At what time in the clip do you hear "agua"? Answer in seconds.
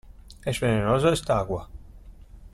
1.37-1.69